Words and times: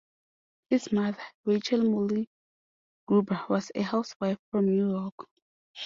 His 0.71 0.91
mother, 0.91 1.21
Rachel 1.45 1.83
Molly 1.83 2.27
Gruber, 3.05 3.45
was 3.47 3.71
a 3.75 3.83
housewife 3.83 4.39
from 4.49 4.65
New 4.65 4.89
York. 4.89 5.27